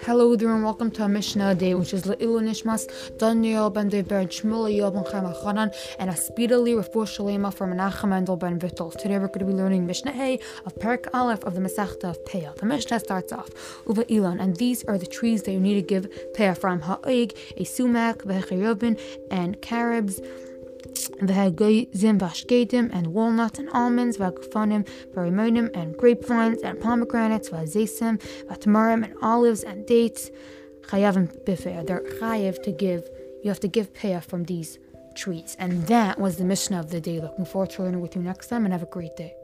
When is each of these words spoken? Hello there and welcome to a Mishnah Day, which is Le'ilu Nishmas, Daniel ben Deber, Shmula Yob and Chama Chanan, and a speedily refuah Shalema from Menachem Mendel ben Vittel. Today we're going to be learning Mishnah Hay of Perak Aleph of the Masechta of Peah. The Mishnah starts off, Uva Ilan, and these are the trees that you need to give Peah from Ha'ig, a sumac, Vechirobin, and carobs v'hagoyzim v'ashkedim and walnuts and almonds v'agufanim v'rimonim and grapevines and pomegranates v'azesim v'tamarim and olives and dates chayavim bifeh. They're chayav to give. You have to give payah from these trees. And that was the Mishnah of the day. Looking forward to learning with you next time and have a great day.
Hello 0.00 0.34
there 0.34 0.48
and 0.54 0.64
welcome 0.64 0.90
to 0.92 1.04
a 1.04 1.08
Mishnah 1.10 1.56
Day, 1.56 1.74
which 1.74 1.92
is 1.92 2.04
Le'ilu 2.04 2.40
Nishmas, 2.40 2.88
Daniel 3.18 3.68
ben 3.68 3.90
Deber, 3.90 4.24
Shmula 4.24 4.74
Yob 4.74 4.96
and 4.96 5.04
Chama 5.04 5.38
Chanan, 5.42 5.74
and 5.98 6.08
a 6.08 6.16
speedily 6.16 6.72
refuah 6.72 7.04
Shalema 7.04 7.52
from 7.52 7.74
Menachem 7.74 8.08
Mendel 8.08 8.38
ben 8.38 8.58
Vittel. 8.58 8.96
Today 8.96 9.18
we're 9.18 9.26
going 9.26 9.40
to 9.40 9.44
be 9.44 9.52
learning 9.52 9.86
Mishnah 9.86 10.12
Hay 10.12 10.40
of 10.64 10.74
Perak 10.80 11.08
Aleph 11.12 11.44
of 11.44 11.52
the 11.52 11.60
Masechta 11.60 12.04
of 12.04 12.24
Peah. 12.24 12.56
The 12.56 12.64
Mishnah 12.64 13.00
starts 13.00 13.30
off, 13.30 13.50
Uva 13.86 14.04
Ilan, 14.04 14.40
and 14.40 14.56
these 14.56 14.84
are 14.84 14.96
the 14.96 15.04
trees 15.04 15.42
that 15.42 15.52
you 15.52 15.60
need 15.60 15.74
to 15.74 15.82
give 15.82 16.08
Peah 16.34 16.56
from 16.56 16.80
Ha'ig, 16.80 17.36
a 17.58 17.64
sumac, 17.64 18.22
Vechirobin, 18.22 18.98
and 19.30 19.60
carobs 19.60 20.18
v'hagoyzim 21.28 22.18
v'ashkedim 22.18 22.90
and 22.92 23.08
walnuts 23.08 23.58
and 23.58 23.68
almonds 23.70 24.18
v'agufanim 24.18 24.86
v'rimonim 25.14 25.70
and 25.74 25.96
grapevines 25.96 26.62
and 26.62 26.80
pomegranates 26.80 27.50
v'azesim 27.50 28.20
v'tamarim 28.48 29.04
and 29.04 29.14
olives 29.22 29.62
and 29.62 29.86
dates 29.86 30.30
chayavim 30.82 31.26
bifeh. 31.44 31.86
They're 31.86 32.02
chayav 32.20 32.62
to 32.62 32.72
give. 32.72 33.08
You 33.42 33.50
have 33.50 33.60
to 33.60 33.68
give 33.68 33.92
payah 33.92 34.22
from 34.22 34.44
these 34.44 34.78
trees. 35.14 35.56
And 35.58 35.86
that 35.88 36.18
was 36.18 36.36
the 36.36 36.44
Mishnah 36.44 36.78
of 36.78 36.90
the 36.90 37.00
day. 37.00 37.20
Looking 37.20 37.44
forward 37.44 37.70
to 37.70 37.82
learning 37.82 38.00
with 38.00 38.16
you 38.16 38.22
next 38.22 38.48
time 38.48 38.64
and 38.64 38.72
have 38.72 38.82
a 38.82 38.86
great 38.86 39.16
day. 39.16 39.34